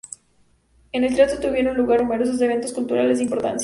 En 0.93 1.03
el 1.03 1.15
teatro 1.15 1.39
tuvieron 1.39 1.77
lugar 1.77 2.01
numerosos 2.01 2.41
eventos 2.41 2.73
culturales 2.73 3.19
de 3.19 3.25
importancia. 3.25 3.59